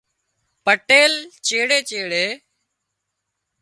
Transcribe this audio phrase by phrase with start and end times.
[0.63, 1.13] پٽيل
[1.45, 2.25] چيڙي چيڙي